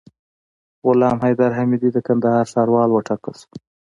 غلام 0.85 1.17
حیدر 1.25 1.51
حمیدي 1.57 1.89
د 1.93 1.97
کندهار 2.07 2.45
ښاروال 2.53 2.89
وټاکل 2.91 3.33
سو 3.41 3.47